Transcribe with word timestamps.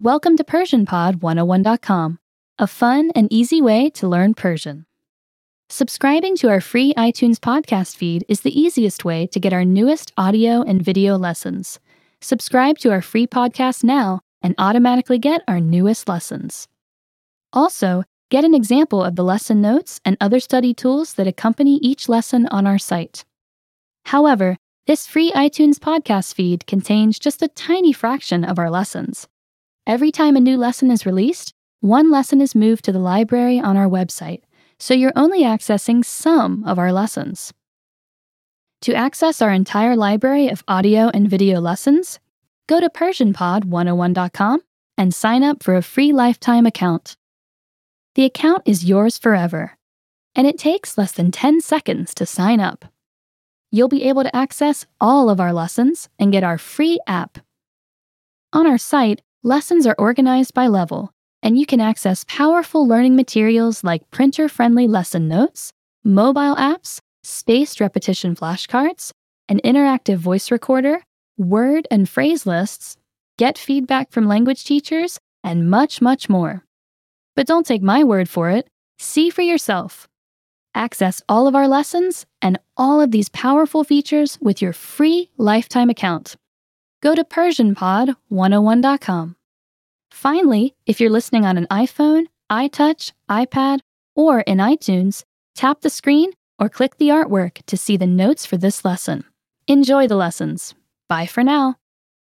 Welcome 0.00 0.36
to 0.36 0.44
PersianPod101.com, 0.44 2.20
a 2.56 2.66
fun 2.68 3.10
and 3.16 3.32
easy 3.32 3.60
way 3.60 3.90
to 3.90 4.06
learn 4.06 4.32
Persian. 4.32 4.86
Subscribing 5.68 6.36
to 6.36 6.48
our 6.48 6.60
free 6.60 6.94
iTunes 6.94 7.38
podcast 7.38 7.96
feed 7.96 8.24
is 8.28 8.42
the 8.42 8.56
easiest 8.56 9.04
way 9.04 9.26
to 9.26 9.40
get 9.40 9.52
our 9.52 9.64
newest 9.64 10.12
audio 10.16 10.62
and 10.62 10.80
video 10.80 11.18
lessons. 11.18 11.80
Subscribe 12.20 12.78
to 12.78 12.92
our 12.92 13.02
free 13.02 13.26
podcast 13.26 13.82
now 13.82 14.20
and 14.40 14.54
automatically 14.56 15.18
get 15.18 15.42
our 15.48 15.58
newest 15.58 16.08
lessons. 16.08 16.68
Also, 17.52 18.04
get 18.30 18.44
an 18.44 18.54
example 18.54 19.02
of 19.02 19.16
the 19.16 19.24
lesson 19.24 19.60
notes 19.60 20.00
and 20.04 20.16
other 20.20 20.38
study 20.38 20.72
tools 20.72 21.14
that 21.14 21.26
accompany 21.26 21.78
each 21.78 22.08
lesson 22.08 22.46
on 22.52 22.68
our 22.68 22.78
site. 22.78 23.24
However, 24.04 24.58
this 24.86 25.08
free 25.08 25.32
iTunes 25.32 25.74
podcast 25.74 26.34
feed 26.34 26.68
contains 26.68 27.18
just 27.18 27.42
a 27.42 27.48
tiny 27.48 27.92
fraction 27.92 28.44
of 28.44 28.60
our 28.60 28.70
lessons. 28.70 29.26
Every 29.88 30.12
time 30.12 30.36
a 30.36 30.40
new 30.40 30.56
lesson 30.56 30.90
is 30.90 31.06
released, 31.06 31.54
one 31.80 32.10
lesson 32.10 32.40
is 32.40 32.54
moved 32.54 32.84
to 32.84 32.92
the 32.92 32.98
library 32.98 33.58
on 33.58 33.76
our 33.76 33.88
website, 33.88 34.42
so 34.78 34.94
you're 34.94 35.12
only 35.16 35.42
accessing 35.42 36.04
some 36.04 36.62
of 36.64 36.78
our 36.78 36.92
lessons. 36.92 37.52
To 38.82 38.94
access 38.94 39.42
our 39.42 39.50
entire 39.50 39.96
library 39.96 40.48
of 40.48 40.62
audio 40.68 41.08
and 41.08 41.28
video 41.28 41.58
lessons, 41.58 42.20
go 42.68 42.78
to 42.78 42.90
PersianPod101.com 42.90 44.60
and 44.96 45.14
sign 45.14 45.42
up 45.42 45.62
for 45.62 45.74
a 45.74 45.82
free 45.82 46.12
lifetime 46.12 46.66
account. 46.66 47.16
The 48.14 48.26
account 48.26 48.62
is 48.66 48.84
yours 48.84 49.18
forever, 49.18 49.78
and 50.36 50.46
it 50.46 50.58
takes 50.58 50.98
less 50.98 51.12
than 51.12 51.32
10 51.32 51.62
seconds 51.62 52.14
to 52.14 52.26
sign 52.26 52.60
up 52.60 52.84
you'll 53.70 53.88
be 53.88 54.04
able 54.04 54.22
to 54.22 54.36
access 54.36 54.86
all 55.00 55.28
of 55.28 55.40
our 55.40 55.52
lessons 55.52 56.08
and 56.18 56.32
get 56.32 56.44
our 56.44 56.58
free 56.58 56.98
app. 57.06 57.38
On 58.52 58.66
our 58.66 58.78
site, 58.78 59.20
lessons 59.42 59.86
are 59.86 59.94
organized 59.98 60.54
by 60.54 60.66
level, 60.66 61.12
and 61.42 61.58
you 61.58 61.66
can 61.66 61.80
access 61.80 62.24
powerful 62.24 62.86
learning 62.86 63.16
materials 63.16 63.84
like 63.84 64.10
printer 64.10 64.48
friendly 64.48 64.86
lesson 64.86 65.28
notes, 65.28 65.72
mobile 66.04 66.56
apps, 66.56 67.00
spaced 67.22 67.80
repetition 67.80 68.34
flashcards, 68.34 69.12
an 69.48 69.60
interactive 69.64 70.16
voice 70.16 70.50
recorder, 70.50 71.02
word 71.36 71.86
and 71.90 72.08
phrase 72.08 72.46
lists, 72.46 72.96
get 73.38 73.56
feedback 73.56 74.10
from 74.10 74.26
language 74.26 74.64
teachers, 74.64 75.18
and 75.44 75.70
much, 75.70 76.02
much 76.02 76.28
more. 76.28 76.64
But 77.36 77.46
don't 77.46 77.66
take 77.66 77.82
my 77.82 78.02
word 78.02 78.28
for 78.28 78.50
it, 78.50 78.68
see 78.98 79.30
for 79.30 79.42
yourself. 79.42 80.08
Access 80.74 81.22
all 81.28 81.46
of 81.46 81.54
our 81.54 81.68
lessons 81.68 82.26
and 82.42 82.58
all 82.76 83.00
of 83.00 83.12
these 83.12 83.28
powerful 83.28 83.84
features 83.84 84.38
with 84.40 84.60
your 84.60 84.72
free 84.72 85.30
lifetime 85.38 85.90
account. 85.90 86.36
Go 87.00 87.14
to 87.14 87.22
PersianPod101.com. 87.24 89.36
Finally, 90.10 90.74
if 90.86 91.00
you're 91.00 91.10
listening 91.10 91.44
on 91.44 91.56
an 91.56 91.68
iPhone, 91.70 92.26
iTouch, 92.50 93.12
iPad, 93.30 93.78
or 94.16 94.40
in 94.40 94.58
iTunes, 94.58 95.22
tap 95.54 95.82
the 95.82 95.90
screen 95.90 96.32
or 96.58 96.68
click 96.68 96.98
the 96.98 97.10
artwork 97.10 97.64
to 97.66 97.76
see 97.76 97.96
the 97.96 98.06
notes 98.06 98.44
for 98.44 98.56
this 98.56 98.84
lesson. 98.84 99.22
Enjoy 99.68 100.08
the 100.08 100.16
lessons. 100.16 100.74
Bye 101.08 101.26
for 101.26 101.44
now. 101.44 101.76